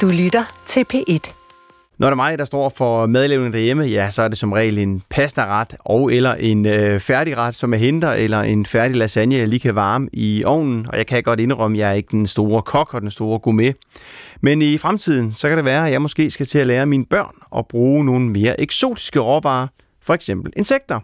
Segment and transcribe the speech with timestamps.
[0.00, 1.32] Du lytter til P1.
[1.98, 4.78] Når det er mig, der står for madlavning derhjemme, ja, så er det som regel
[4.78, 9.48] en pastaret og eller en øh, færdigret, som er henter, eller en færdig lasagne, jeg
[9.48, 10.86] lige kan varme i ovnen.
[10.88, 13.38] Og jeg kan godt indrømme, at jeg er ikke den store kok og den store
[13.38, 13.76] gourmet.
[14.40, 17.04] Men i fremtiden, så kan det være, at jeg måske skal til at lære mine
[17.04, 19.66] børn at bruge nogle mere eksotiske råvarer,
[20.02, 21.00] for eksempel insekter.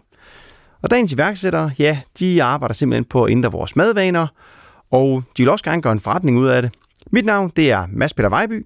[0.81, 4.27] Og dagens iværksættere, ja, de arbejder simpelthen på at ændre vores madvaner,
[4.91, 6.71] og de vil også gerne gøre en forretning ud af det.
[7.11, 8.65] Mit navn, det er Mads Peter Vejby.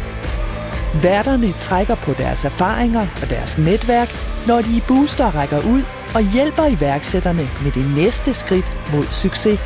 [0.93, 4.09] Værterne trækker på deres erfaringer og deres netværk,
[4.47, 5.83] når de i Booster rækker ud
[6.15, 9.59] og hjælper iværksætterne med det næste skridt mod succes.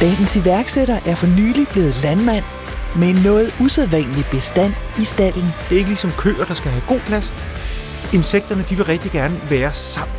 [0.00, 2.44] Dagens iværksætter er for nylig blevet landmand
[2.96, 5.46] med en noget usædvanlig bestand i stallen.
[5.68, 7.32] Det er ikke ligesom køer, der skal have god plads.
[8.14, 10.16] Insekterne de vil rigtig gerne være sammen.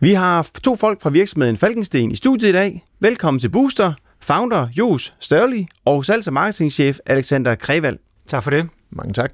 [0.00, 2.84] Vi har to folk fra virksomheden Falkensten i studiet i dag.
[3.00, 3.92] Velkommen til Booster,
[4.28, 7.98] founder Jos Størli og salgs- og marketingchef Alexander Krevald.
[8.28, 8.68] Tak for det.
[8.90, 9.32] Mange tak.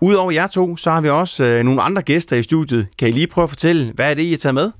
[0.00, 2.86] Udover jer to, så har vi også øh, nogle andre gæster i studiet.
[2.98, 4.70] Kan I lige prøve at fortælle, hvad er det, I har taget med?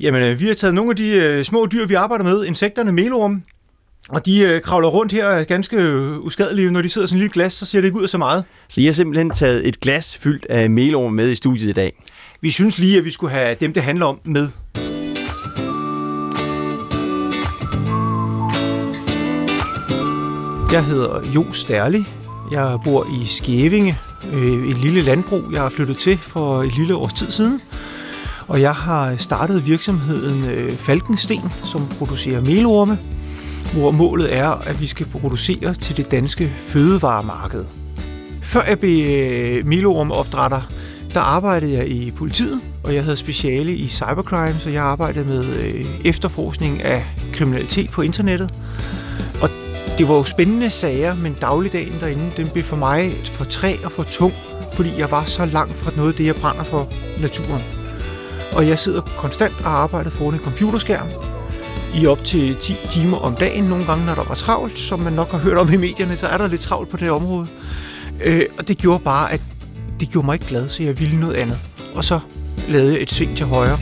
[0.00, 2.92] Jamen, øh, vi har taget nogle af de øh, små dyr, vi arbejder med, insekterne,
[2.92, 3.42] melorm,
[4.08, 6.70] og de øh, kravler rundt her ganske øh, uskadelige.
[6.70, 8.18] Når de sidder i sådan en lille glas, så ser det ikke ud af så
[8.18, 8.44] meget.
[8.68, 12.02] Så I har simpelthen taget et glas fyldt af melorm med i studiet i dag.
[12.40, 14.48] Vi synes lige, at vi skulle have dem, det handler om, med.
[20.72, 22.06] Jeg hedder Jo Stærli.
[22.50, 23.98] Jeg bor i Skævinge,
[24.32, 27.60] øh, et lille landbrug, jeg har flyttet til for et lille års tid siden.
[28.48, 32.98] Og jeg har startet virksomheden øh, Falkensten, som producerer melorme,
[33.72, 37.64] hvor målet er, at vi skal producere til det danske fødevaremarked.
[38.42, 40.60] Før jeg blev øh, melormeopdrætter,
[41.14, 45.44] der arbejdede jeg i politiet, og jeg havde speciale i cybercrime, så jeg arbejdede med
[46.04, 48.54] efterforskning af kriminalitet på internettet.
[49.42, 49.50] Og
[49.98, 53.92] det var jo spændende sager, men dagligdagen derinde, den blev for mig for træ og
[53.92, 54.34] for tung,
[54.72, 56.88] fordi jeg var så langt fra noget af det, jeg brænder for
[57.20, 57.62] naturen.
[58.56, 61.06] Og jeg sidder konstant og arbejder foran en computerskærm
[61.94, 63.64] i op til 10 timer om dagen.
[63.64, 66.26] Nogle gange, når der var travlt, som man nok har hørt om i medierne, så
[66.26, 67.46] er der lidt travlt på det område.
[68.24, 69.40] Øh, og det gjorde bare, at
[70.00, 71.58] det gjorde mig ikke glad, så jeg ville noget andet.
[71.94, 72.20] Og så
[72.68, 73.78] lavede jeg et sving til højre.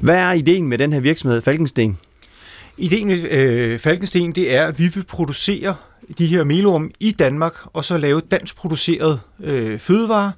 [0.00, 1.98] Hvad er ideen med den her virksomhed, Falkensten?
[2.76, 5.76] Ideen med øh, Falkensten, det er, at vi vil producere
[6.18, 10.30] de her melorm i Danmark, og så lave dansk produceret øh, fødevarer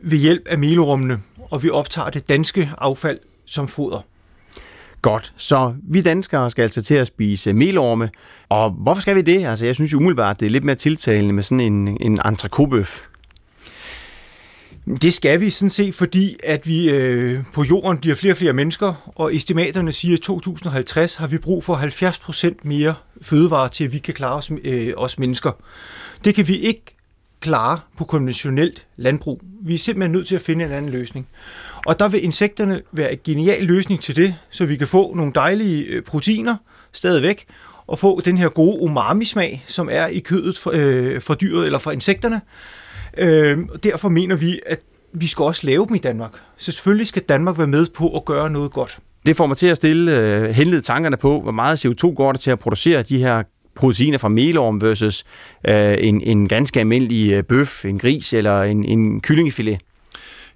[0.00, 4.00] ved hjælp af melormene, og vi optager det danske affald som foder.
[5.02, 8.10] Godt, så vi danskere skal altså til at spise melorme,
[8.48, 9.46] og hvorfor skal vi det?
[9.46, 13.13] Altså, jeg synes jo umiddelbart, det er lidt mere tiltalende med sådan en, en entrecôtebøf.
[14.86, 18.52] Det skal vi sådan set, fordi at vi øh, på jorden bliver flere og flere
[18.52, 23.84] mennesker, og estimaterne siger, at i 2050 har vi brug for 70% mere fødevarer til,
[23.84, 25.50] at vi kan klare os, øh, os mennesker.
[26.24, 26.82] Det kan vi ikke
[27.40, 29.40] klare på konventionelt landbrug.
[29.62, 31.26] Vi er simpelthen nødt til at finde en anden løsning.
[31.86, 35.32] Og der vil insekterne være en genial løsning til det, så vi kan få nogle
[35.34, 36.56] dejlige øh, proteiner
[36.92, 37.46] stadigvæk,
[37.86, 41.78] og få den her gode umami-smag, som er i kødet for, øh, for dyret eller
[41.78, 42.40] for insekterne.
[43.18, 44.80] Øh, derfor mener vi, at
[45.12, 46.32] vi skal også lave dem i Danmark.
[46.56, 48.98] Så selvfølgelig skal Danmark være med på at gøre noget godt.
[49.26, 52.38] Det får mig til at stille øh, henlede tankerne på, hvor meget CO2 går der
[52.38, 53.42] til at producere de her
[53.74, 55.24] proteiner fra melorm versus
[55.68, 59.80] øh, en, en ganske almindelig øh, bøf, en gris eller en, en kyllingefilet.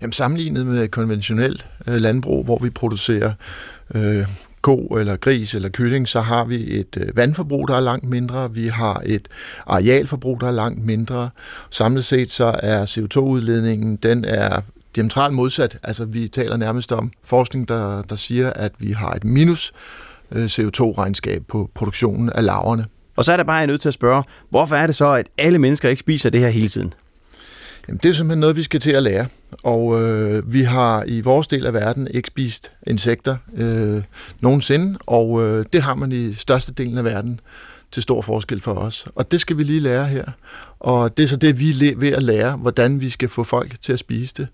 [0.00, 3.32] Jamen sammenlignet med konventionelt øh, landbrug, hvor vi producerer
[3.94, 4.24] øh,
[4.62, 8.54] ko eller gris eller kylling, så har vi et øh, vandforbrug, der er langt mindre.
[8.54, 9.28] Vi har et
[9.66, 11.30] arealforbrug, der er langt mindre.
[11.70, 14.60] Samlet set så er CO2-udledningen, den er
[14.96, 15.78] diametralt modsat.
[15.82, 19.72] Altså vi taler nærmest om forskning, der, der siger, at vi har et minus
[20.32, 22.84] øh, CO2-regnskab på produktionen af laverne.
[23.16, 25.26] Og så er der bare jeg nødt til at spørge, hvorfor er det så, at
[25.38, 26.94] alle mennesker ikke spiser det her hele tiden?
[27.88, 29.26] Jamen, det er simpelthen noget, vi skal til at lære.
[29.62, 34.02] Og øh, vi har i vores del af verden ikke spist insekter øh,
[34.40, 37.40] nogensinde, og øh, det har man i største delen af verden
[37.92, 39.06] til stor forskel for os.
[39.14, 40.24] Og det skal vi lige lære her.
[40.80, 43.80] Og det er så det, vi er ved at lære, hvordan vi skal få folk
[43.80, 44.48] til at spise det.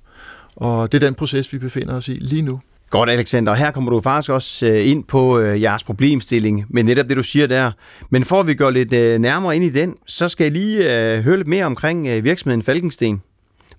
[0.56, 2.60] Og det er den proces, vi befinder os i lige nu.
[2.90, 3.52] Godt, Alexander.
[3.52, 7.16] Og her kommer du faktisk også øh, ind på øh, jeres problemstilling med netop det,
[7.16, 7.72] du siger der.
[8.10, 10.78] Men for at vi går lidt øh, nærmere ind i den, så skal jeg lige
[10.78, 13.22] øh, høre lidt mere omkring øh, virksomheden Falkensten.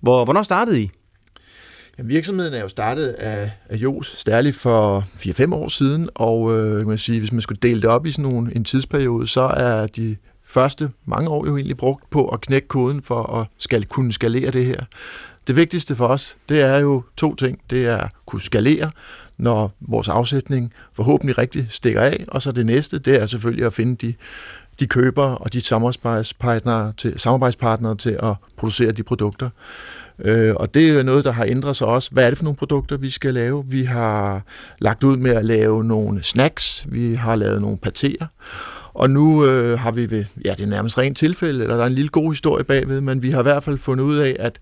[0.00, 0.90] Hvor, hvornår startede I?
[1.98, 6.86] Ja, virksomheden er jo startet af, af Jos Stærlig for 4-5 år siden, og øh,
[6.86, 9.86] man sige, hvis man skulle dele det op i sådan nogle, en tidsperiode, så er
[9.86, 14.12] de første mange år jo egentlig brugt på at knække koden for at skal kunne
[14.12, 14.80] skalere det her.
[15.46, 17.60] Det vigtigste for os, det er jo to ting.
[17.70, 18.90] Det er at kunne skalere,
[19.38, 23.72] når vores afsætning forhåbentlig rigtig stikker af, og så det næste, det er selvfølgelig at
[23.72, 24.14] finde de,
[24.80, 29.50] de købere og de samarbejdspartnere til, samarbejdspartnere til at producere de produkter.
[30.18, 32.10] Øh, og det er jo noget, der har ændret sig også.
[32.12, 33.64] Hvad er det for nogle produkter, vi skal lave?
[33.66, 34.42] Vi har
[34.78, 38.26] lagt ud med at lave nogle snacks, vi har lavet nogle patéer,
[38.94, 41.86] og nu øh, har vi ved, ja, det er nærmest rent tilfælde, eller der er
[41.86, 44.58] en lille god historie bagved, men vi har i hvert fald fundet ud af, at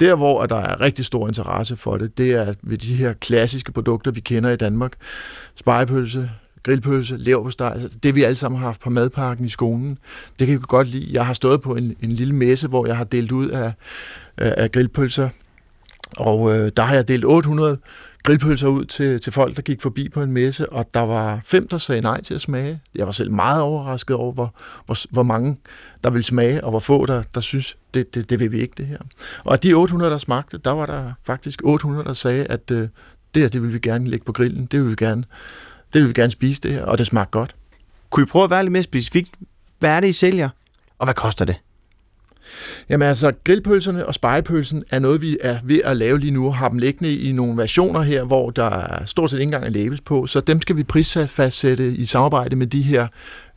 [0.00, 3.72] der, hvor der er rigtig stor interesse for det, det er ved de her klassiske
[3.72, 4.92] produkter, vi kender i Danmark.
[5.54, 6.30] Spejepølse,
[6.62, 9.98] grillpølse, leverpostej, altså det vi alle sammen har haft på madparken i skolen.
[10.38, 11.08] Det kan vi godt lide.
[11.12, 13.72] Jeg har stået på en, en lille messe, hvor jeg har delt ud af,
[14.36, 15.28] af, af grillpølser,
[16.16, 17.78] og øh, der har jeg delt 800
[18.22, 21.68] grillpølser ud til, til folk, der gik forbi på en messe, og der var fem,
[21.68, 22.80] der sagde nej til at smage.
[22.94, 24.54] Jeg var selv meget overrasket over, hvor,
[24.86, 25.58] hvor, hvor mange,
[26.04, 28.74] der ville smage, og hvor få, der, der synes, det, det, det vil vi ikke,
[28.76, 28.98] det her.
[29.44, 32.88] Og af de 800, der smagte, der var der faktisk 800, der sagde, at øh,
[33.34, 35.24] det her, det vil vi gerne lægge på grillen, det vil vi gerne,
[35.92, 37.54] det vil vi gerne spise det her, og det smagte godt.
[38.10, 39.30] Kunne I prøve at være lidt mere specifikt?
[39.78, 40.48] Hvad er det, I sælger?
[40.98, 41.56] Og hvad koster det?
[42.88, 46.56] Jamen altså, grillpølserne og spejepølsen er noget, vi er ved at lave lige nu, og
[46.56, 50.00] har dem liggende i nogle versioner her, hvor der stort set ikke engang er labels
[50.00, 53.06] på, så dem skal vi prisfastsætte i samarbejde med de her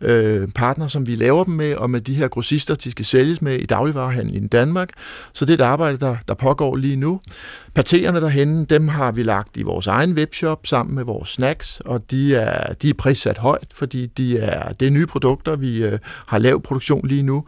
[0.01, 3.41] øh, partner, som vi laver dem med, og med de her grossister, de skal sælges
[3.41, 4.89] med i dagligvarehandlen i Danmark.
[5.33, 7.19] Så det er et arbejde, der, der pågår lige nu.
[7.75, 12.11] Partererne derhenne, dem har vi lagt i vores egen webshop sammen med vores snacks, og
[12.11, 15.99] de er, de er prissat højt, fordi de er, det er nye produkter, vi øh,
[16.27, 17.43] har lavet produktion lige nu.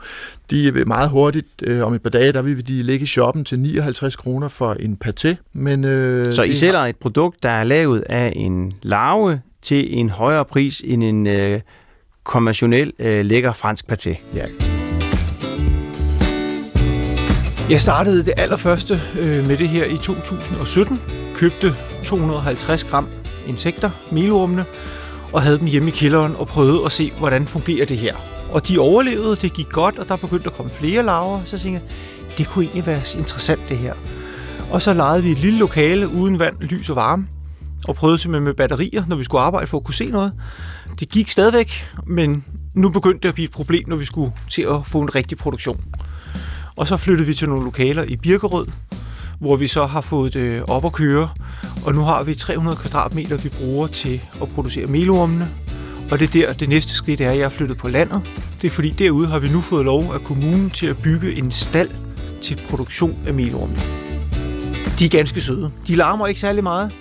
[0.49, 3.45] De vil meget hurtigt, øh, om et par dage, der vil de ligge i shoppen
[3.45, 5.35] til 59 kroner for en paté.
[5.53, 6.87] Men, øh, Så I sælger har...
[6.87, 11.59] et produkt, der er lavet af en larve til en højere pris end en øh,
[12.25, 14.17] konventionel øh, lækker fransk paté.
[14.35, 14.45] Ja.
[17.69, 21.01] Jeg startede det allerførste øh, med det her i 2017.
[21.35, 23.07] Købte 250 gram
[23.47, 24.65] insekter, melormene,
[25.33, 28.15] og havde dem hjemme i kælderen og prøvede at se, hvordan fungerer det her.
[28.51, 31.41] Og de overlevede, det gik godt, og der begyndte at komme flere larver.
[31.45, 33.93] Så tænkte jeg, det kunne egentlig være interessant det her.
[34.71, 37.27] Og så lejede vi et lille lokale uden vand, lys og varme,
[37.87, 40.33] og prøvede simpelthen med batterier, når vi skulle arbejde for at kunne se noget.
[40.99, 42.43] Det gik stadigvæk, men
[42.73, 45.37] nu begyndte det at blive et problem, når vi skulle til at få en rigtig
[45.37, 45.83] produktion.
[46.75, 48.67] Og så flyttede vi til nogle lokaler i Birkerød,
[49.39, 51.29] hvor vi så har fået det op at køre.
[51.85, 55.49] Og nu har vi 300 kvadratmeter, vi bruger til at producere melormene.
[56.11, 58.21] Og det er der, det næste skridt er, at jeg er flyttet på landet.
[58.61, 61.51] Det er fordi derude har vi nu fået lov af kommunen til at bygge en
[61.51, 61.89] stald
[62.41, 63.79] til produktion af melormene.
[64.99, 65.71] De er ganske søde.
[65.87, 66.91] De larmer ikke særlig meget.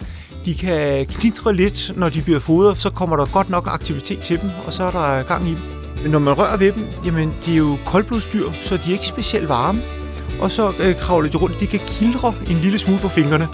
[0.45, 4.41] De kan knitre lidt, når de bliver fodret, så kommer der godt nok aktivitet til
[4.41, 5.59] dem, og så er der gang i dem.
[6.03, 9.07] Men når man rører ved dem, jamen de er jo koldblodsdyr, så de er ikke
[9.07, 9.81] specielt varme.
[10.41, 11.61] Og så øh, kravler de rundt.
[11.61, 13.49] De kan kildre en lille smule på fingrene,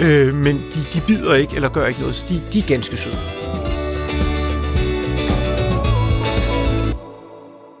[0.00, 2.96] øh, men de, de bider ikke eller gør ikke noget, så de, de er ganske
[2.96, 3.16] søde.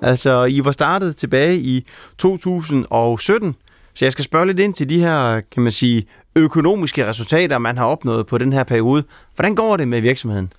[0.02, 1.86] Altså, I var startet tilbage i
[2.18, 3.54] 2017,
[3.96, 7.78] så jeg skal spørge lidt ind til de her, kan man sige, økonomiske resultater, man
[7.78, 9.04] har opnået på den her periode.
[9.34, 10.52] Hvordan går det med virksomheden?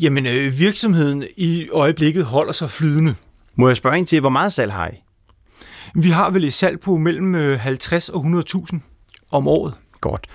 [0.00, 3.14] Jamen, øh, virksomheden i øjeblikket holder sig flydende.
[3.54, 5.02] Må jeg spørge ind til, hvor meget salg har I?
[5.94, 8.78] Vi har vel et salg på mellem 50 øh, og 100.000
[9.30, 9.74] om året.
[10.00, 10.26] Godt.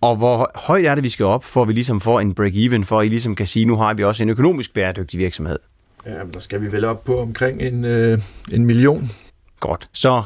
[0.00, 2.84] Og hvor højt er det, vi skal op, for at vi ligesom får en break-even,
[2.84, 5.58] for at I ligesom kan sige, nu har vi også en økonomisk bæredygtig virksomhed?
[6.06, 8.18] Jamen, der skal vi vel op på omkring en, øh,
[8.52, 9.10] en million.
[9.60, 9.88] Godt.
[9.92, 10.22] Så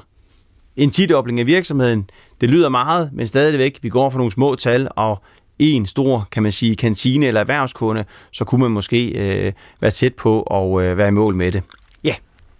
[0.76, 4.88] en tidobling af virksomheden, det lyder meget, men stadigvæk, vi går for nogle små tal,
[4.97, 5.23] og
[5.59, 10.14] en stor, kan man sige, kantine eller erhvervskunde, så kunne man måske øh, være tæt
[10.14, 11.62] på at øh, være i mål med det.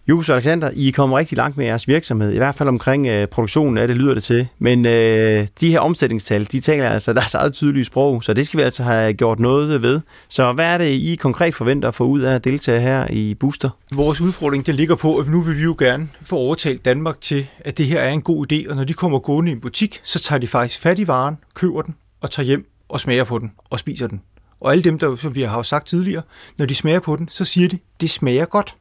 [0.09, 3.79] Jus Alexander, I kommer rigtig langt med jeres virksomhed, i hvert fald omkring øh, produktionen
[3.79, 4.49] af det, lyder det til.
[4.59, 8.59] Men øh, de her omsætningstal, de taler altså deres eget tydelige sprog, så det skal
[8.59, 10.01] vi altså have gjort noget ved.
[10.29, 13.35] Så hvad er det, I konkret forventer at få ud af at deltage her i
[13.35, 13.71] Booster?
[13.93, 17.47] Vores udfordring, den ligger på, at nu vil vi jo gerne få overtalt Danmark til,
[17.61, 20.01] at det her er en god idé, og når de kommer gående i en butik,
[20.05, 23.39] så tager de faktisk fat i varen, køber den og tager hjem og smager på
[23.39, 24.21] den og spiser den.
[24.61, 26.23] Og alle dem, der, som vi har sagt tidligere,
[26.59, 28.75] når de smager på den, så siger de, det smager godt.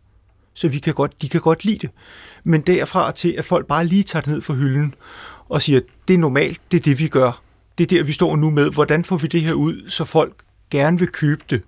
[0.55, 1.89] Så vi kan godt, de kan godt lide det.
[2.43, 4.93] Men derfra til, at folk bare lige tager det ned fra hylden
[5.49, 7.41] og siger, det er normalt, det er det, vi gør.
[7.77, 8.71] Det er der, vi står nu med.
[8.71, 10.33] Hvordan får vi det her ud, så folk
[10.69, 11.61] gerne vil købe det?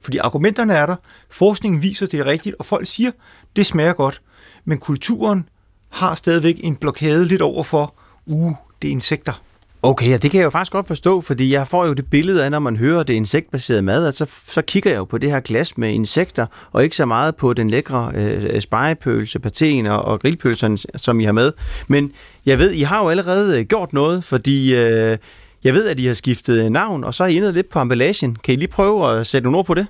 [0.00, 0.96] Fordi argumenterne er der,
[1.30, 3.10] forskningen viser, det er rigtigt, og folk siger,
[3.56, 4.22] det smager godt.
[4.64, 5.48] Men kulturen
[5.88, 7.94] har stadigvæk en blokade lidt over for,
[8.26, 8.52] uh,
[8.82, 9.42] det er insekter.
[9.86, 12.44] Okay, ja, det kan jeg jo faktisk godt forstå, fordi jeg får jo det billede
[12.44, 15.30] af, når man hører det insektbaserede mad, at så, så kigger jeg jo på det
[15.30, 20.04] her glas med insekter, og ikke så meget på den lækre øh, spejepølse, patéen og,
[20.04, 21.52] og grillpølserne, som I har med.
[21.88, 22.12] Men
[22.46, 25.18] jeg ved, I har jo allerede øh, gjort noget, fordi øh,
[25.64, 28.36] jeg ved, at I har skiftet navn, og så har I ændret lidt på emballagen.
[28.36, 29.86] Kan I lige prøve at sætte nogle ord på det?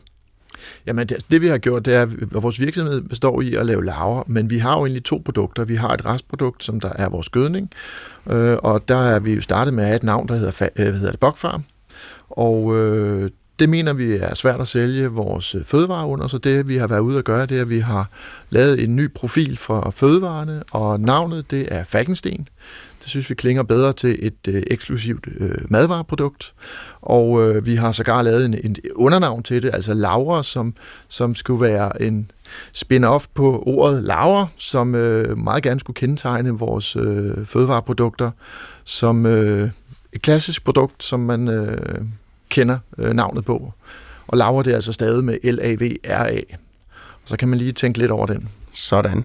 [0.86, 3.84] Jamen, det, det vi har gjort, det er, at vores virksomhed består i at lave
[3.84, 5.64] laver, men vi har jo egentlig to produkter.
[5.64, 7.70] Vi har et restprodukt, som der er vores gødning,
[8.30, 10.94] øh, og der er vi jo startet med at have et navn, der hedder, øh,
[10.94, 11.64] hedder det, Bokfarm.
[12.30, 16.68] Og øh, det mener vi er svært at sælge vores øh, fødevarer under, så det
[16.68, 18.10] vi har været ude at gøre, det er, at vi har
[18.50, 22.48] lavet en ny profil for fødevarene, og navnet det er Falkensten.
[23.06, 26.54] Det synes vi klinger bedre til et øh, eksklusivt øh, madvareprodukt.
[27.00, 30.74] Og øh, vi har sågar lavet en, en undernavn til det, altså Laura, som,
[31.08, 32.30] som skulle være en
[32.72, 38.30] spin-off på ordet Laura, som øh, meget gerne skulle kendetegne vores øh, fødevareprodukter
[38.84, 39.70] som øh,
[40.12, 42.00] et klassisk produkt, som man øh,
[42.48, 43.72] kender øh, navnet på.
[44.26, 46.40] Og Laura, det er altså stadig med L-A-V-R-A.
[47.22, 48.48] Og så kan man lige tænke lidt over den.
[48.72, 49.24] Sådan.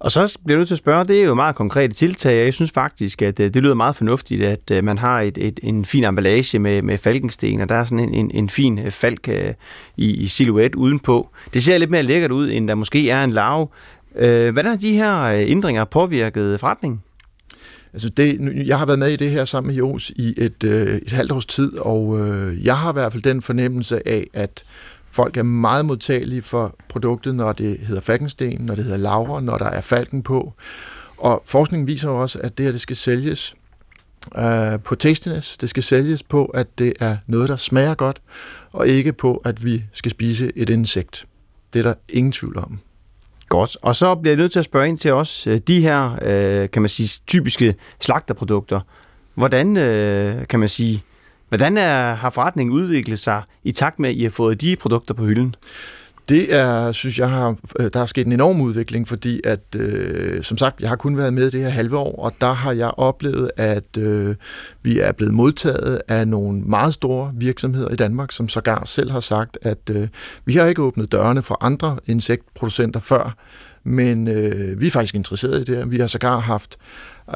[0.00, 2.44] Og så bliver jeg nødt til at spørge, det er jo meget konkrete tiltag, og
[2.44, 5.60] jeg synes faktisk, at øh, det lyder meget fornuftigt, at øh, man har et, et,
[5.62, 8.90] en fin emballage med, med falkensten, og der er sådan en, en, en fin øh,
[8.90, 11.28] falk i, i silhuet udenpå.
[11.54, 13.72] Det ser lidt mere lækkert ud, end der måske er en lav.
[14.12, 17.02] Hvordan har de her ændringer påvirket forretningen?
[17.92, 21.12] Altså det, jeg har været med i det her sammen med Jos i et, et
[21.12, 22.18] halvt års tid, og
[22.62, 24.64] jeg har i hvert fald den fornemmelse af, at
[25.10, 29.58] Folk er meget modtagelige for produktet, når det hedder Falkensten, når det hedder laver, når
[29.58, 30.52] der er falken på.
[31.16, 33.54] Og forskningen viser jo også, at det her det skal sælges
[34.38, 35.56] øh, på tastiness.
[35.56, 38.22] Det skal sælges på, at det er noget, der smager godt,
[38.72, 41.26] og ikke på, at vi skal spise et insekt.
[41.72, 42.78] Det er der ingen tvivl om.
[43.48, 43.76] Godt.
[43.82, 46.70] Og så bliver jeg nødt til at spørge ind til os øh, de her, øh,
[46.70, 48.80] kan man sige, typiske slagterprodukter.
[49.34, 51.02] Hvordan, øh, kan man sige,
[51.50, 55.14] Hvordan er, har forretningen udviklet sig i takt med, at I har fået de produkter
[55.14, 55.54] på hylden?
[56.28, 60.42] Det er, synes jeg, har, øh, der er sket en enorm udvikling, fordi at, øh,
[60.42, 62.90] som sagt, jeg har kun været med det her halve år, og der har jeg
[62.96, 64.36] oplevet, at øh,
[64.82, 69.20] vi er blevet modtaget af nogle meget store virksomheder i Danmark, som sågar selv har
[69.20, 70.08] sagt, at øh,
[70.44, 73.36] vi har ikke åbnet dørene for andre insektproducenter før,
[73.84, 75.86] men øh, vi er faktisk interesserede i det her.
[75.86, 76.76] Vi har sågar haft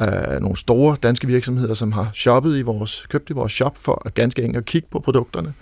[0.01, 4.01] øh, nogle store danske virksomheder, som har shoppet i vores, købt i vores shop for
[4.05, 5.53] at ganske enkelt at kigge på produkterne.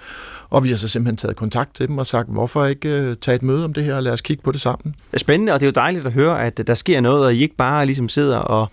[0.49, 3.35] Og vi har så simpelthen taget kontakt til dem og sagt, hvorfor ikke øh, tage
[3.35, 4.95] et møde om det her, og lad os kigge på det sammen.
[5.11, 7.25] Det er spændende, og det er jo dejligt at høre, at øh, der sker noget,
[7.25, 8.67] og I ikke bare ligesom sidder og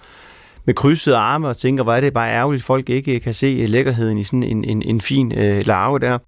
[0.64, 3.66] med krydsede arme og tænker, hvor er det bare ærgerligt, at folk ikke kan se
[3.68, 6.18] lækkerheden i sådan en, en, en fin øh, larve der.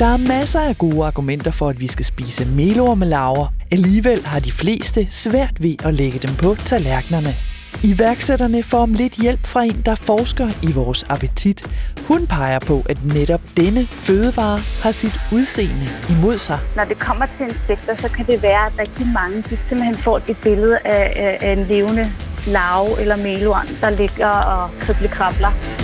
[0.00, 3.46] Der er masser af gode argumenter for, at vi skal spise melormelaver.
[3.72, 7.32] Alligevel har de fleste svært ved at lægge dem på tallerkenerne.
[7.84, 11.66] Iværksætterne får om lidt hjælp fra en, der forsker i vores appetit.
[12.08, 16.58] Hun peger på, at netop denne fødevare har sit udseende imod sig.
[16.76, 20.16] Når det kommer til insekter, så kan det være, at rigtig mange de simpelthen får
[20.28, 22.12] et billede af, af en levende
[22.46, 25.79] larve eller melorm, der ligger og kribler.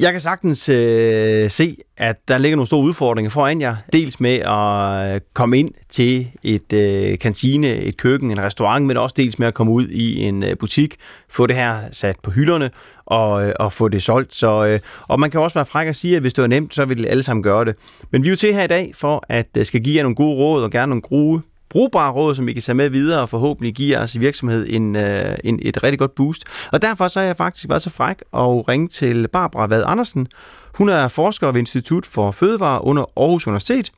[0.00, 3.76] Jeg kan sagtens øh, se, at der ligger nogle store udfordringer foran jer.
[3.92, 8.96] Dels med at øh, komme ind til et øh, kantine, et køkken, en restaurant, men
[8.96, 10.96] også dels med at komme ud i en øh, butik,
[11.28, 12.70] få det her sat på hylderne
[13.06, 14.34] og, øh, og få det solgt.
[14.34, 16.74] Så, øh, og man kan også være fræk at sige, at hvis det var nemt,
[16.74, 17.76] så ville alle sammen gøre det.
[18.10, 20.16] Men vi er jo til her i dag for at øh, skal give jer nogle
[20.16, 23.28] gode råd og gerne nogle gode brugbare råd, som I kan tage med videre og
[23.28, 26.44] forhåbentlig give jeres virksomhed en, øh, en, et rigtig godt boost.
[26.72, 30.28] Og derfor så har jeg faktisk været så fræk og ringe til Barbara Vad Andersen.
[30.74, 33.90] Hun er forsker ved Institut for Fødevare under Aarhus Universitet,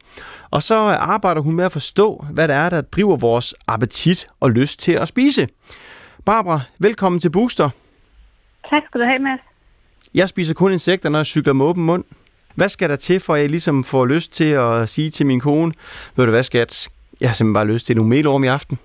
[0.51, 4.51] og så arbejder hun med at forstå, hvad det er, der driver vores appetit og
[4.51, 5.49] lyst til at spise.
[6.25, 7.71] Barbara, velkommen til Booster.
[8.71, 9.41] Tak skal du have, Mads.
[10.15, 12.05] Jeg spiser kun insekter, når jeg cykler med åben mund.
[12.55, 15.41] Hvad skal der til, for at jeg ligesom får lyst til at sige til min
[15.41, 15.73] kone,
[16.17, 16.89] ved du hvad skat,
[17.23, 18.79] jeg har simpelthen bare lyst til nogle melorm i aften.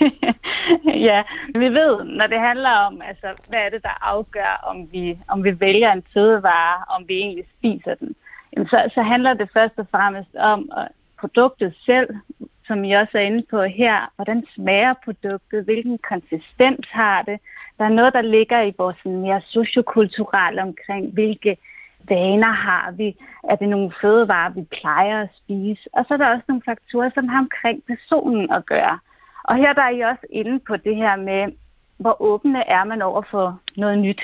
[1.08, 1.22] ja,
[1.54, 5.44] vi ved, når det handler om, altså, hvad er det, der afgør, om vi, om
[5.44, 8.14] vi vælger en fødevare, om vi egentlig spiser den,
[8.52, 10.84] jamen, så, så handler det først og fremmest om øh,
[11.20, 12.08] produktet selv,
[12.66, 14.12] som I også er inde på her.
[14.16, 15.64] Hvordan smager produktet?
[15.64, 17.40] Hvilken konsistens har det?
[17.78, 21.56] Der er noget, der ligger i vores mere sociokulturelle omkring, hvilke
[22.08, 23.16] vaner har vi?
[23.50, 25.88] Er det nogle fødevarer, vi plejer at spise?
[25.92, 28.98] Og så er der også nogle faktorer, som har omkring personen at gøre.
[29.44, 31.52] Og her der er I også inde på det her med,
[31.96, 34.22] hvor åbne er man over for noget nyt.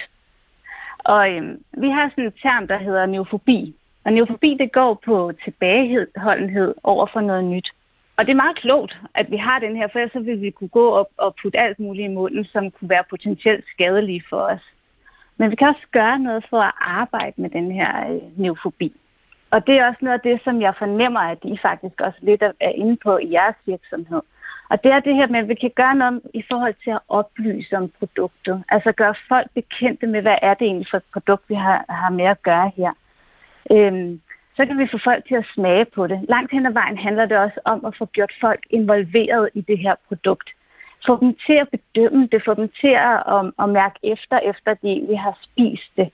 [0.99, 3.77] Og øhm, vi har sådan en term, der hedder neofobi.
[4.05, 7.73] Og neofobi, det går på tilbageholdenhed over for noget nyt.
[8.17, 10.69] Og det er meget klogt, at vi har den her, for så vil vi kunne
[10.69, 14.61] gå op og putte alt muligt i munden, som kunne være potentielt skadelige for os.
[15.43, 18.93] Men vi kan også gøre noget for at arbejde med den her øh, neofobi.
[19.51, 22.43] Og det er også noget af det, som jeg fornemmer, at I faktisk også lidt
[22.43, 24.23] er inde på i jeres virksomhed.
[24.69, 27.01] Og det er det her med, at vi kan gøre noget i forhold til at
[27.09, 28.65] oplyse om produktet.
[28.69, 32.11] Altså gøre folk bekendte med, hvad er det egentlig for et produkt, vi har, har
[32.11, 32.93] med at gøre her.
[33.73, 34.21] Øhm,
[34.57, 36.25] så kan vi få folk til at smage på det.
[36.29, 39.79] Langt hen ad vejen handler det også om at få gjort folk involveret i det
[39.79, 40.51] her produkt.
[41.07, 44.75] Få dem til at bedømme det, få dem til at, at, at mærke efter, efter
[44.75, 46.11] de vi har spist det.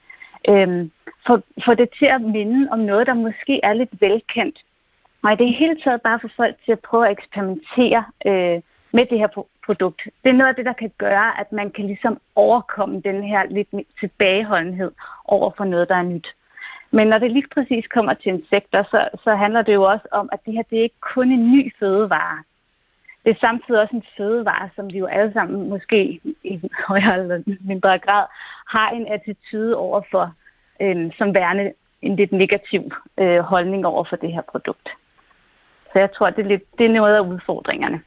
[0.48, 0.90] Øhm,
[1.26, 4.64] få, få det til at minde om noget, der måske er lidt velkendt.
[5.22, 8.60] Og i det hele taget bare få folk til at prøve at eksperimentere øh,
[8.92, 10.02] med det her produkt.
[10.24, 13.46] Det er noget af det, der kan gøre, at man kan ligesom overkomme den her
[13.50, 13.68] lidt
[14.00, 14.92] tilbageholdenhed
[15.24, 16.34] over for noget, der er nyt.
[16.90, 20.28] Men når det lige præcis kommer til insekter, så, så handler det jo også om,
[20.32, 22.42] at det her det er ikke kun en ny fødevare.
[23.24, 27.42] Det er samtidig også en fødevare, som vi jo alle sammen måske i højere eller
[27.60, 28.24] mindre grad
[28.68, 30.34] har en attitude overfor,
[30.82, 31.72] øh, som værende
[32.02, 32.82] en lidt negativ
[33.18, 34.88] øh, holdning over for det her produkt.
[35.92, 38.00] Så jeg tror, det er, lidt, det er noget af udfordringerne.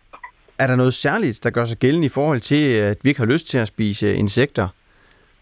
[0.57, 3.27] Er der noget særligt, der gør sig gældende i forhold til, at vi ikke har
[3.27, 4.67] lyst til at spise insekter?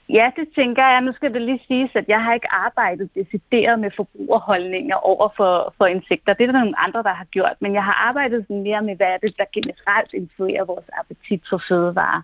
[0.09, 1.01] Ja, det tænker jeg.
[1.01, 5.73] Nu skal det lige siges, at jeg har ikke arbejdet decideret med forbrugerholdninger over for,
[5.77, 6.33] for insekter.
[6.33, 7.55] Det er der nogle andre, der har gjort.
[7.59, 11.41] Men jeg har arbejdet sådan mere med, hvad er det, der generelt influerer vores appetit
[11.49, 12.21] for fødevarer.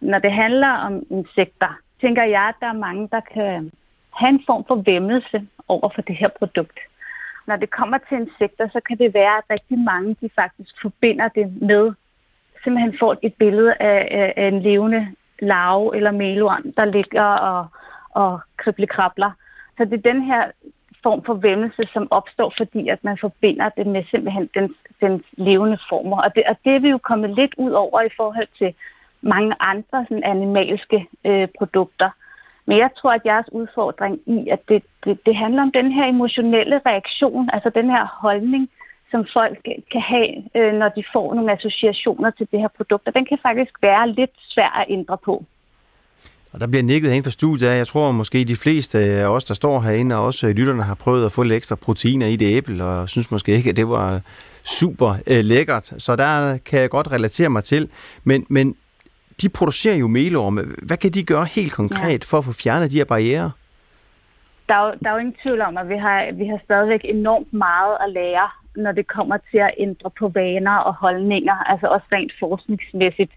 [0.00, 3.72] Når det handler om insekter, tænker jeg, at der er mange, der kan
[4.14, 6.78] have en form for vemmelse over for det her produkt.
[7.46, 11.28] Når det kommer til insekter, så kan det være, at rigtig mange de faktisk forbinder
[11.28, 11.92] det med
[12.64, 17.66] simpelthen får et billede af, af en levende larve eller melorm, der ligger og,
[18.10, 19.30] og kriblekrabler.
[19.76, 20.50] Så det er den her
[21.02, 25.78] form for vemmelse, som opstår, fordi at man forbinder det med simpelthen den, den levende
[25.88, 26.22] former.
[26.22, 28.74] Og det, og det er vi jo kommet lidt ud over i forhold til
[29.20, 32.10] mange andre sådan animalske øh, produkter.
[32.66, 36.04] Men jeg tror, at jeres udfordring i, at det, det, det handler om den her
[36.04, 38.70] emotionelle reaktion, altså den her holdning,
[39.10, 39.58] som folk
[39.92, 43.08] kan have, øh, når de får nogle associationer til det her produkt.
[43.08, 45.44] Og den kan faktisk være lidt svær at ændre på.
[46.52, 47.68] Og der bliver nikket hen for studiet.
[47.68, 51.26] Jeg tror måske de fleste af os, der står herinde, og også lytterne har prøvet
[51.26, 54.20] at få lidt ekstra proteiner i det æble, og synes måske ikke, at det var
[54.64, 55.92] super øh, lækkert.
[55.98, 57.90] Så der kan jeg godt relatere mig til.
[58.24, 58.76] Men, men
[59.42, 60.64] de producerer jo melorme.
[60.82, 62.26] Hvad kan de gøre helt konkret ja.
[62.26, 63.50] for at få fjernet de her barriere?
[64.68, 67.00] Der er, jo, der er jo ingen tvivl om, at vi har, vi har stadigvæk
[67.04, 71.86] enormt meget at lære når det kommer til at ændre på vaner og holdninger, altså
[71.86, 73.32] også rent forskningsmæssigt.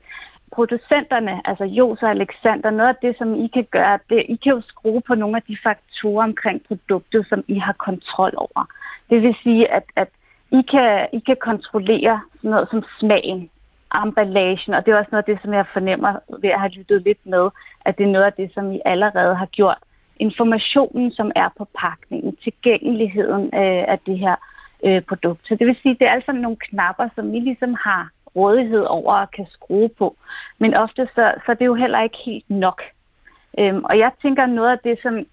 [0.52, 4.52] Producenterne, altså Jos og Alexander, noget af det, som I kan gøre, det, I kan
[4.54, 8.65] jo skrue på nogle af de faktorer omkring produktet, som I har kontrol over.
[9.10, 10.08] Det vil sige, at, at
[10.52, 13.50] I, kan, I kan kontrollere sådan noget som smagen,
[14.04, 17.02] emballagen, og det er også noget af det, som jeg fornemmer ved at have lyttet
[17.02, 17.50] lidt med,
[17.86, 19.78] at det er noget af det, som I allerede har gjort.
[20.20, 24.36] Informationen, som er på pakningen, tilgængeligheden øh, af det her
[24.84, 25.48] øh, produkt.
[25.48, 29.13] Så det vil sige, det er altså nogle knapper, som vi ligesom har rådighed over
[29.13, 30.15] at kan skrue på.
[30.60, 32.82] Men ofte så, så det er jo heller ikke helt nok.
[33.60, 35.26] Øhm, og jeg tænker noget af det, som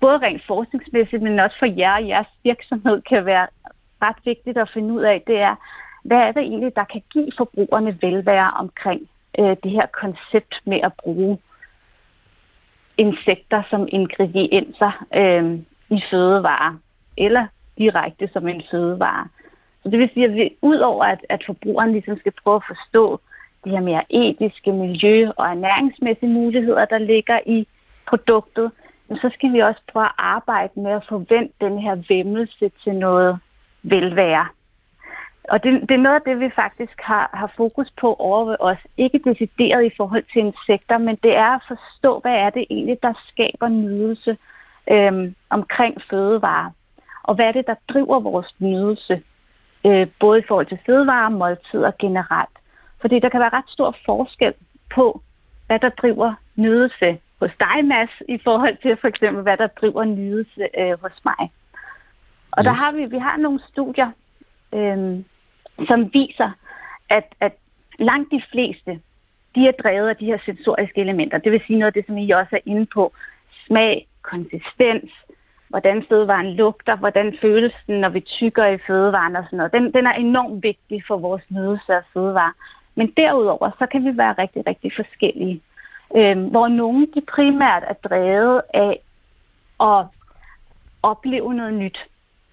[0.00, 3.46] både rent forskningsmæssigt, men også for jer og jeres virksomhed kan være
[4.02, 5.56] ret vigtigt at finde ud af, det er,
[6.02, 10.80] hvad er det egentlig, der kan give forbrugerne velvære omkring øh, det her koncept med
[10.82, 11.38] at bruge
[12.96, 15.58] insekter som ingredienser øh,
[15.98, 16.76] i fødevarer,
[17.16, 17.46] eller
[17.78, 19.28] direkte som en fødevare.
[19.82, 23.20] Så det vil sige, at vi, udover at, at forbrugeren ligesom skal prøve at forstå
[23.64, 27.66] de her mere etiske, miljø- og ernæringsmæssige muligheder, der ligger i
[28.06, 28.70] produktet,
[29.10, 33.38] så skal vi også prøve at arbejde med at forvente den her vemmelse til noget
[33.82, 34.46] velvære.
[35.48, 38.56] Og det, det er noget af det, vi faktisk har, har fokus på over ved
[38.60, 38.78] os.
[38.96, 42.98] Ikke decideret i forhold til insekter, men det er at forstå, hvad er det egentlig,
[43.02, 44.36] der skaber nydelse
[44.90, 46.70] øhm, omkring fødevarer
[47.24, 49.22] og hvad er det, der driver vores nydelse,
[49.86, 52.56] øh, både i forhold til fødevare, måltider generelt.
[53.00, 54.54] Fordi der kan være ret stor forskel
[54.94, 55.22] på,
[55.66, 60.04] hvad der driver nydelse hos dig, Mads, i forhold til for eksempel, hvad der driver
[60.04, 61.50] nydelse øh, hos mig.
[62.52, 62.64] Og yes.
[62.64, 64.10] der har vi, vi har nogle studier,
[64.74, 65.18] øh,
[65.86, 66.50] som viser,
[67.08, 67.52] at, at
[67.98, 69.00] langt de fleste,
[69.54, 71.38] de er drevet af de her sensoriske elementer.
[71.38, 73.12] Det vil sige noget af det, som I også er inde på.
[73.66, 75.10] Smag, konsistens,
[75.74, 79.72] hvordan fødevaren lugter, hvordan føles den, når vi tykker i fødevaren og sådan noget.
[79.72, 82.52] Den, den er enormt vigtig for vores nydelse af fødevare.
[82.94, 85.62] Men derudover, så kan vi være rigtig, rigtig forskellige.
[86.16, 89.00] Øhm, hvor nogle de primært er drevet af
[89.80, 90.06] at
[91.02, 91.98] opleve noget nyt.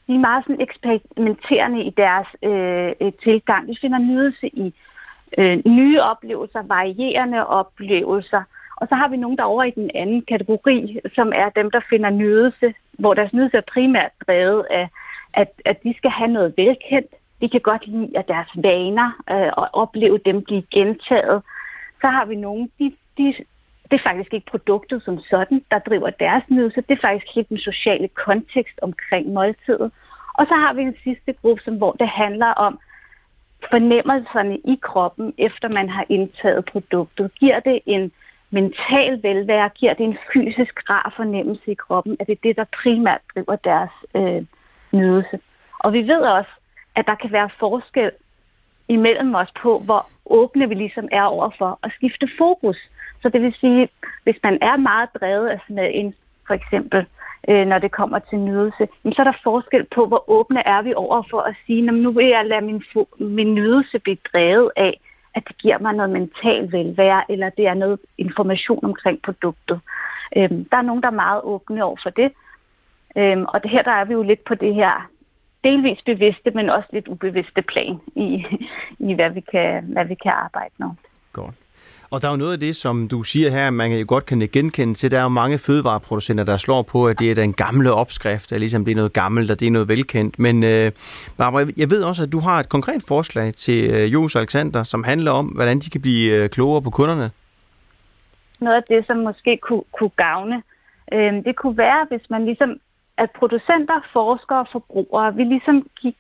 [0.08, 3.68] De er meget sådan eksperimenterende i deres øh, øh tilgang.
[3.68, 4.74] De finder nydelse i
[5.38, 8.44] øh, nye oplevelser, varierende oplevelser.
[8.82, 11.80] Og så har vi nogen der over i den anden kategori, som er dem, der
[11.90, 14.90] finder nydelse, hvor deres nydelse er primært drevet af,
[15.34, 17.12] at, at de skal have noget velkendt.
[17.42, 21.42] De kan godt lide at deres vaner øh, og opleve dem blive gentaget.
[22.02, 23.34] Så har vi nogen, de, de,
[23.92, 26.82] det er faktisk ikke produktet som sådan, der driver deres nydelse.
[26.90, 29.92] Det er faktisk helt den sociale kontekst omkring måltidet.
[30.34, 32.80] Og så har vi en sidste gruppe, som, hvor det handler om
[33.70, 37.32] fornemmelserne i kroppen, efter man har indtaget produktet.
[37.40, 38.12] Giver det en
[38.52, 42.66] mental velvære, giver det en fysisk rar fornemmelse i kroppen, at det er det, der
[42.84, 44.46] primært driver deres øh,
[44.92, 45.40] nydelse.
[45.80, 46.52] Og vi ved også,
[46.96, 48.12] at der kan være forskel
[48.88, 52.78] imellem os på, hvor åbne vi ligesom er over for at skifte fokus.
[53.22, 53.90] Så det vil sige,
[54.24, 55.60] hvis man er meget drevet af
[55.94, 56.16] en
[56.48, 57.06] for eksempel,
[57.50, 60.94] øh, når det kommer til nydelse, så er der forskel på, hvor åbne er vi
[60.94, 62.84] over for at sige, nu vil jeg lade min,
[63.20, 65.00] min nydelse blive drevet af,
[65.36, 69.80] at det giver mig noget mental velvære, eller det er noget information omkring produktet.
[70.38, 72.32] Øhm, der er nogen, der er meget åbne over for det.
[73.18, 75.10] Øhm, og det her, der er vi jo lidt på det her
[75.64, 78.46] delvis bevidste, men også lidt ubevidste plan i,
[79.10, 80.90] i hvad, vi kan, hvad vi kan arbejde med.
[81.34, 81.56] Godt.
[82.12, 84.50] Og der er jo noget af det, som du siger her, man jo godt kan
[84.52, 85.12] genkende til.
[85.12, 88.60] Der er jo mange fødevareproducenter, der slår på, at det er den gamle opskrift, at
[88.60, 90.40] ligesom det er noget gammelt, og det er noget velkendt.
[90.40, 90.92] Men øh,
[91.38, 95.04] Barbara, jeg ved også, at du har et konkret forslag til øh, Jos Alexander, som
[95.04, 97.32] handler om, hvordan de kan blive øh, klogere på kunderne.
[98.60, 100.64] Noget af det, som måske kunne, kunne gavne,
[101.14, 102.80] øh, det kunne være, hvis man ligesom,
[103.18, 106.18] at producenter, forskere og forbrugere, vi ligesom gik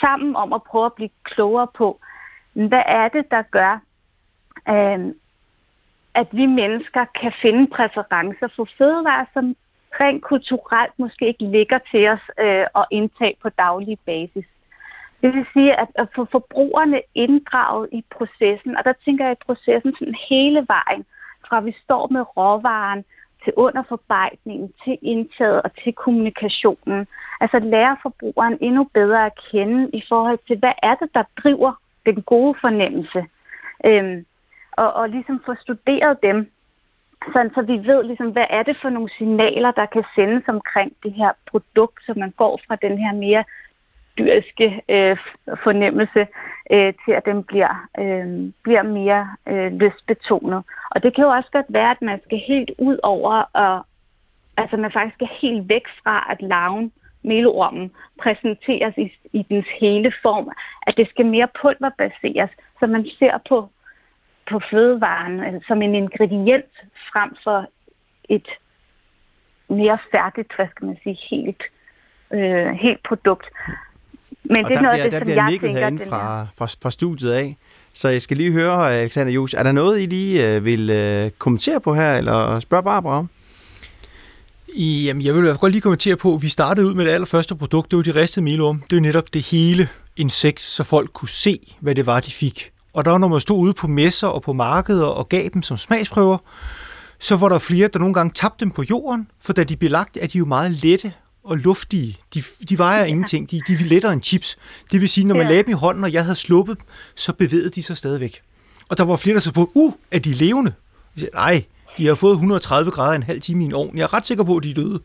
[0.00, 2.00] sammen om at prøve at blive klogere på,
[2.52, 3.80] hvad er det, der gør,
[4.68, 5.14] øh,
[6.14, 9.56] at vi mennesker kan finde præferencer for fødevarer, som
[10.00, 14.44] rent kulturelt måske ikke ligger til os øh, at indtage på daglig basis.
[15.22, 19.44] Det vil sige, at, at få forbrugerne inddraget i processen, og der tænker jeg i
[19.46, 21.04] processen sådan hele vejen,
[21.48, 23.04] fra vi står med råvaren
[23.44, 27.06] til underforarbejdningen, til indtaget og til kommunikationen.
[27.40, 31.72] Altså lære forbrugeren endnu bedre at kende i forhold til, hvad er det, der driver
[32.06, 33.24] den gode fornemmelse.
[33.84, 34.26] Øhm,
[34.72, 36.50] og, og ligesom få studeret dem,
[37.32, 40.92] sådan så vi ved, ligesom, hvad er det for nogle signaler, der kan sendes omkring
[41.02, 43.44] det her produkt, så man går fra den her mere
[44.18, 45.16] dyriske øh,
[45.62, 46.26] fornemmelse
[46.70, 50.62] øh, til, at den bliver, øh, bliver mere øh, lystbetonet.
[50.90, 53.86] Og det kan jo også godt være, at man skal helt ud over, og,
[54.56, 60.12] altså man faktisk skal helt væk fra, at laven melormen præsenteres i, i dens hele
[60.22, 60.50] form,
[60.86, 63.68] at det skal mere pulverbaseres, så man ser på
[64.52, 66.72] på fødevaren altså som en ingrediens
[67.12, 67.66] frem for
[68.28, 68.48] et
[69.68, 71.62] mere færdigt, hvad skal man sige, helt,
[72.32, 73.46] øh, helt produkt.
[74.42, 75.90] Men og det er noget bliver, af det, som jeg tænker...
[75.90, 77.56] Der fra, fra, fra studiet af.
[77.92, 81.30] Så jeg skal lige høre, Alexander Jus, er der noget, I lige øh, vil øh,
[81.30, 83.28] kommentere på her, eller spørge Barbara om?
[84.78, 87.04] Jamen, jeg vil i hvert fald godt lige kommentere på, at vi startede ud med
[87.04, 88.80] det allerførste produkt, det var de ristede melorm.
[88.80, 92.30] Det er jo netop det hele insekt, så folk kunne se, hvad det var, de
[92.30, 92.71] fik.
[92.92, 95.76] Og der, når man stod ude på messer og på markeder og gav dem som
[95.76, 96.38] smagsprøver,
[97.18, 99.90] så var der flere, der nogle gange tabte dem på jorden, for da de blev
[99.90, 101.12] lagt, er de jo meget lette
[101.44, 102.18] og luftige.
[102.34, 103.04] De, de vejer ja.
[103.04, 103.50] ingenting.
[103.50, 104.56] De, de er lettere end chips.
[104.92, 105.48] Det vil sige, når man ja.
[105.48, 106.78] lagde dem i hånden, og jeg havde sluppet
[107.14, 108.42] så bevægede de sig stadigvæk.
[108.88, 110.72] Og der var flere, der så på, uh, er de levende?
[111.16, 111.64] Jeg sagde, Nej,
[111.98, 113.96] de har fået 130 grader en halv time i en ovn.
[113.96, 115.00] Jeg er ret sikker på, at de er døde.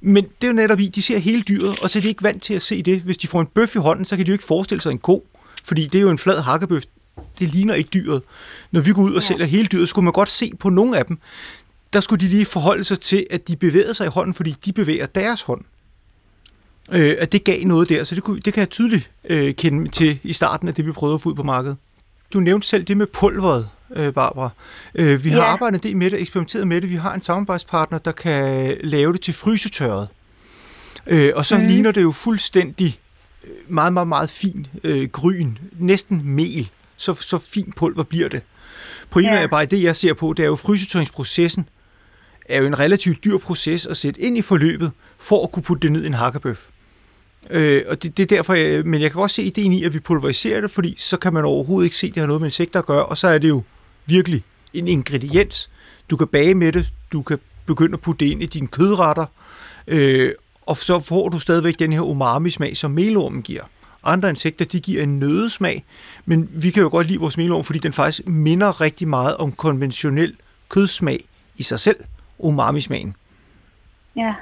[0.00, 2.22] Men det er jo netop i, de ser hele dyret, og så er de ikke
[2.22, 3.00] vant til at se det.
[3.00, 4.98] Hvis de får en bøf i hånden, så kan de jo ikke forestille sig en
[4.98, 5.26] ko.
[5.64, 6.82] Fordi det er jo en flad hakkebøf
[7.38, 8.22] det ligner ikke dyret.
[8.70, 9.26] Når vi går ud og ja.
[9.26, 11.18] sælger hele dyret, skulle man godt se på nogle af dem,
[11.92, 14.72] der skulle de lige forholde sig til, at de bevæger sig i hånden, fordi de
[14.72, 15.64] bevæger deres hånd.
[16.92, 19.90] Øh, at det gav noget der, så det, kunne, det kan jeg tydeligt øh, kende
[19.90, 21.76] til i starten af det, vi prøvede at få ud på markedet.
[22.32, 24.50] Du nævnte selv det med pulveret, øh, Barbara.
[24.94, 25.44] Øh, vi har ja.
[25.44, 26.90] arbejdet det med det, eksperimenteret med det.
[26.90, 30.08] Vi har en samarbejdspartner, der kan lave det til frysetørret.
[31.06, 31.66] Øh, og så mm.
[31.66, 32.98] ligner det jo fuldstændig
[33.44, 36.70] øh, meget, meget, meget fin øh, gryn, næsten mel
[37.02, 38.42] så, så fin pulver bliver det.
[39.10, 39.46] Primært ja.
[39.46, 41.68] bare det, jeg ser på, det er jo frysetøringsprocessen
[42.48, 45.82] er jo en relativt dyr proces at sætte ind i forløbet, for at kunne putte
[45.82, 46.68] det ned i en hakkebøf.
[47.50, 49.94] Øh, og det, det er derfor, jeg, men jeg kan også se ideen i, at
[49.94, 52.46] vi pulveriserer det, fordi så kan man overhovedet ikke se, at det har noget med
[52.46, 53.62] insekter at gøre, og så er det jo
[54.06, 55.70] virkelig en ingrediens.
[56.10, 59.26] Du kan bage med det, du kan begynde at putte det ind i dine kødretter,
[59.86, 63.64] øh, og så får du stadigvæk den her umami-smag, som melormen giver.
[64.04, 65.84] Andre insekter, de giver en nødesmag,
[66.24, 69.52] men vi kan jo godt lide vores melorm, fordi den faktisk minder rigtig meget om
[69.52, 70.36] konventionel
[70.68, 71.20] kødsmag
[71.56, 71.96] i sig selv,
[72.38, 73.16] umami-smagen.
[74.16, 74.34] Ja,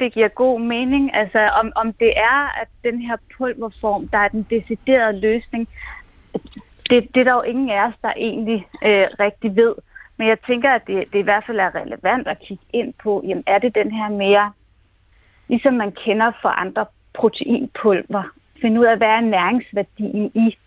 [0.00, 1.14] det giver god mening.
[1.14, 5.68] Altså, om, om det er, at den her pulverform, der er den deciderede løsning,
[6.90, 9.74] det, det er der jo ingen af os, der egentlig øh, rigtig ved.
[10.16, 13.24] Men jeg tænker, at det, det i hvert fald er relevant at kigge ind på,
[13.26, 14.52] jamen er det den her mere,
[15.48, 18.22] ligesom man kender for andre proteinpulver,
[18.64, 20.58] finde ud af, hvad er næringsværdien i,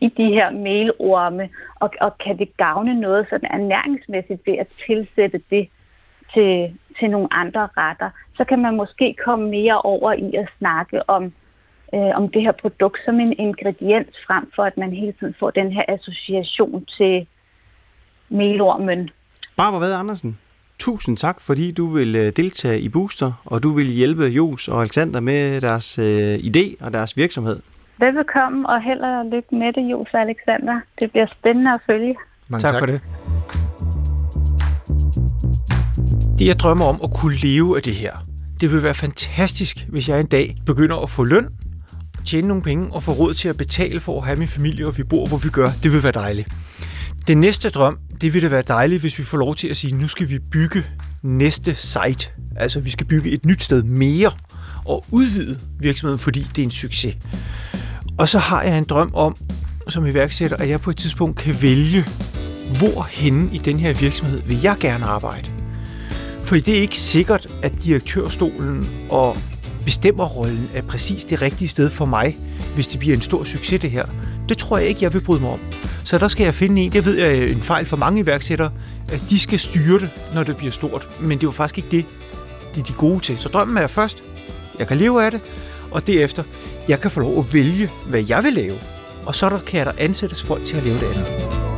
[0.00, 5.40] i de her melorme, og, og kan det gavne noget sådan ernæringsmæssigt ved at tilsætte
[5.50, 5.68] det
[6.34, 11.10] til, til nogle andre retter, så kan man måske komme mere over i at snakke
[11.10, 11.32] om,
[11.94, 15.50] øh, om det her produkt som en ingrediens, frem for at man hele tiden får
[15.50, 17.26] den her association til
[18.28, 19.10] melormen.
[19.56, 20.38] Barbara Vade Andersen,
[20.80, 24.80] tusind tak, fordi du vil øh, deltage i Booster, og du vil hjælpe Jos og
[24.80, 27.60] Alexander med deres øh, idé og deres virksomhed.
[27.98, 30.80] Velkommen, og held og lykke med det, Jos og Alexander.
[31.00, 32.14] Det bliver spændende at følge.
[32.48, 33.00] Mange tak, tak for det.
[36.38, 38.12] Det, jeg drømmer om at kunne leve af det her,
[38.60, 41.48] det vil være fantastisk, hvis jeg en dag begynder at få løn,
[42.26, 44.96] tjene nogle penge og få råd til at betale for at have min familie, og
[44.96, 45.68] vi bor, hvor vi gør.
[45.82, 46.48] Det vil være dejligt.
[47.26, 50.08] Den næste drøm, det ville være dejligt, hvis vi får lov til at sige, nu
[50.08, 50.84] skal vi bygge
[51.22, 52.28] næste site.
[52.56, 54.32] Altså, vi skal bygge et nyt sted mere
[54.84, 57.16] og udvide virksomheden, fordi det er en succes.
[58.18, 59.36] Og så har jeg en drøm om,
[59.88, 62.04] som iværksætter, at jeg på et tidspunkt kan vælge,
[62.78, 65.48] hvor henne i den her virksomhed vil jeg gerne arbejde.
[66.44, 69.36] For det er ikke sikkert, at direktørstolen og
[69.84, 72.36] bestemmerrollen er præcis det rigtige sted for mig,
[72.74, 74.06] hvis det bliver en stor succes det her.
[74.50, 75.60] Det tror jeg ikke, jeg vil bryde mig om.
[76.04, 78.72] Så der skal jeg finde en, det ved jeg er en fejl for mange iværksættere,
[79.12, 81.08] at de skal styre det, når det bliver stort.
[81.20, 82.06] Men det er jo faktisk ikke det,
[82.74, 83.38] de er de gode til.
[83.38, 84.22] Så drømmen er først,
[84.78, 85.40] jeg kan leve af det,
[85.90, 86.42] og derefter,
[86.88, 88.78] jeg kan få lov at vælge, hvad jeg vil lave.
[89.26, 91.69] Og så der kan der ansættes folk til at lave det andet.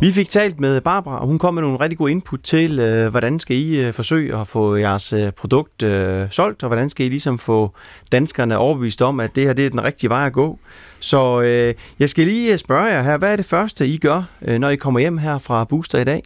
[0.00, 3.08] Vi fik talt med Barbara, og hun kom med nogle rigtig gode input til, øh,
[3.08, 7.06] hvordan skal I øh, forsøge at få jeres øh, produkt øh, solgt, og hvordan skal
[7.06, 7.74] I ligesom få
[8.12, 10.58] danskerne overbevist om, at det her det er den rigtige vej at gå.
[11.00, 14.22] Så øh, jeg skal lige øh, spørge jer her, hvad er det første, I gør,
[14.42, 16.22] øh, når I kommer hjem her fra Booster i dag?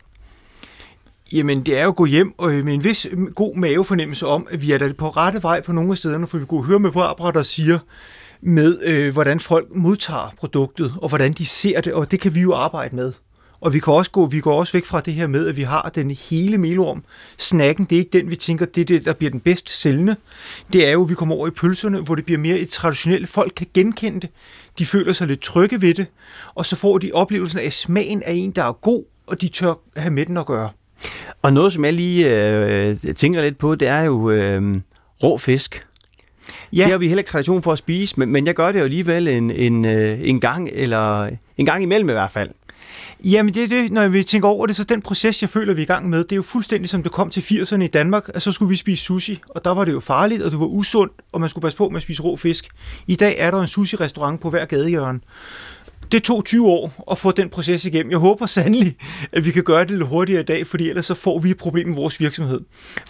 [1.32, 4.46] Jamen, det er jo at gå hjem og øh, med en vis god mavefornemmelse om,
[4.50, 6.78] at vi er da på rette vej på nogle af stederne, for vi kunne høre
[6.78, 7.78] med Barbara, der siger,
[8.40, 12.40] med øh, hvordan folk modtager produktet, og hvordan de ser det, og det kan vi
[12.40, 13.12] jo arbejde med.
[13.60, 15.62] Og vi kan også gå, vi går også væk fra det her med, at vi
[15.62, 17.04] har den hele melorm.
[17.38, 20.16] Snakken, det er ikke den, vi tænker, det er det, der bliver den bedst sælgende.
[20.72, 23.28] Det er jo, at vi kommer over i pølserne, hvor det bliver mere et traditionelt.
[23.28, 24.30] Folk kan genkende det.
[24.78, 26.06] De føler sig lidt trygge ved det.
[26.54, 29.48] Og så får de oplevelsen af, at smagen er en, der er god, og de
[29.48, 30.70] tør have med den at gøre.
[31.42, 32.50] Og noget, som jeg lige
[32.88, 34.76] øh, tænker lidt på, det er jo øh,
[35.22, 35.86] rå fisk.
[36.72, 36.82] Ja.
[36.82, 38.84] Det har vi heller ikke tradition for at spise, men, men jeg gør det jo
[38.84, 42.50] alligevel en, en, øh, en gang, eller en gang imellem i hvert fald.
[43.24, 45.80] Jamen det er det, når vi tænker over det, så den proces, jeg føler, vi
[45.80, 48.30] er i gang med, det er jo fuldstændig som det kom til 80'erne i Danmark,
[48.34, 50.66] at så skulle vi spise sushi, og der var det jo farligt, og det var
[50.66, 52.68] usundt, og man skulle passe på med at spise rå fisk.
[53.06, 55.20] I dag er der en sushi-restaurant på hver gadehjørne.
[56.12, 58.10] Det tog 20 år at få den proces igennem.
[58.10, 58.96] Jeg håber sandelig,
[59.32, 61.56] at vi kan gøre det lidt hurtigere i dag, fordi ellers så får vi et
[61.56, 62.60] problem med vores virksomhed.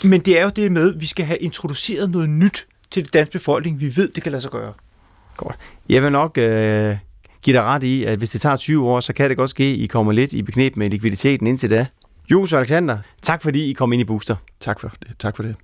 [0.04, 3.10] Men det er jo det med, at vi skal have introduceret noget nyt til den
[3.12, 3.80] danske befolkning.
[3.80, 4.72] Vi ved, det kan lade sig gøre.
[5.36, 5.56] Godt.
[5.88, 6.96] Jeg vil nok øh,
[7.42, 9.64] give dig ret i, at hvis det tager 20 år, så kan det godt ske,
[9.64, 11.86] at I kommer lidt i beknep med likviditeten indtil da.
[12.30, 14.36] Jus og Alexander, tak fordi I kom ind i Booster.
[14.60, 15.08] Tak for det.
[15.18, 15.56] Tak for det.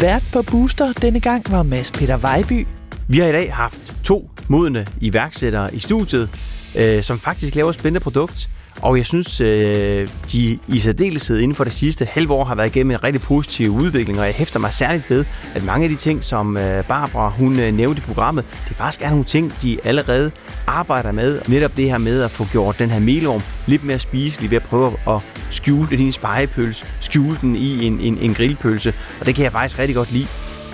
[0.00, 2.66] Vært på Booster denne gang var Mads Peter Vejby.
[3.08, 6.30] Vi har i dag haft to modne iværksættere i studiet,
[6.78, 8.48] øh, som faktisk laver et spændende produkt.
[8.80, 12.76] Og jeg synes, øh, de i særdeleshed inden for det sidste halve år har været
[12.76, 15.96] igennem en rigtig positiv udvikling, og jeg hæfter mig særligt ved, at mange af de
[15.96, 19.78] ting, som øh, Barbara hun øh, nævnte i programmet, det faktisk er nogle ting, de
[19.84, 20.30] allerede
[20.66, 21.40] arbejder med.
[21.48, 24.62] Netop det her med at få gjort den her melorm lidt mere spiselig ved at
[24.62, 29.26] prøve at skjule den i en spejepølse, skjule den i en, en, en grillpølse, og
[29.26, 30.26] det kan jeg faktisk rigtig godt lide.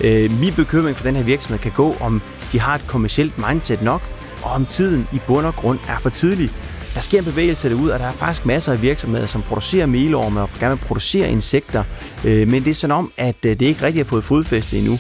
[0.05, 3.83] Øh, min bekymring for den her virksomhed kan gå, om de har et kommercielt mindset
[3.83, 4.03] nok,
[4.43, 6.51] og om tiden i bund og grund er for tidlig.
[6.94, 10.40] Der sker en bevægelse derud, og der er faktisk masser af virksomheder, som producerer melorme
[10.40, 11.85] og gerne vil producere insekter.
[12.24, 14.98] Øh, men det er sådan om, at øh, det ikke rigtig har fået fodfæste endnu.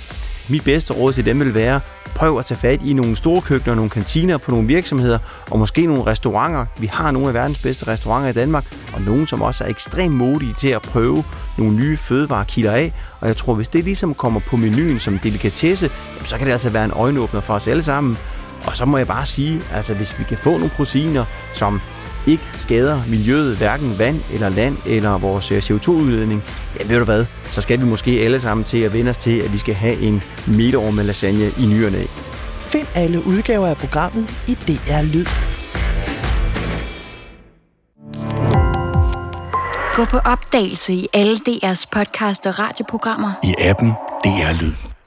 [0.48, 1.80] Mit bedste råd til dem vil være,
[2.14, 5.18] prøv at tage fat i nogle store køkkener, nogle kantiner på nogle virksomheder,
[5.50, 6.66] og måske nogle restauranter.
[6.78, 10.14] Vi har nogle af verdens bedste restauranter i Danmark, og nogle, som også er ekstremt
[10.14, 11.24] modige til at prøve
[11.58, 12.92] nogle nye fødevarekilder af.
[13.20, 15.90] Og jeg tror, hvis det ligesom kommer på menuen som delikatesse,
[16.24, 18.18] så kan det altså være en øjenåbner for os alle sammen.
[18.66, 21.80] Og så må jeg bare sige, altså hvis vi kan få nogle proteiner, som
[22.26, 26.44] ikke skader miljøet, hverken vand eller land eller vores øh, CO2-udledning,
[26.80, 29.38] ja ved du hvad, så skal vi måske alle sammen til at vende os til,
[29.38, 32.06] at vi skal have en meter med lasagne i nyerne.
[32.60, 35.26] Find alle udgaver af programmet i DR Lyd.
[39.94, 43.32] Gå på opdagelse i alle DR's podcast og radioprogrammer.
[43.44, 43.92] I appen
[44.24, 44.97] DR Lyd.